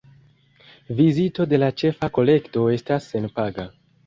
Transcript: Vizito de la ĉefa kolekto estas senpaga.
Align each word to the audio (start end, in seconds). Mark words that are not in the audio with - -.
Vizito 1.01 1.45
de 1.51 1.59
la 1.63 1.69
ĉefa 1.83 2.09
kolekto 2.19 2.65
estas 2.79 3.13
senpaga. 3.15 3.69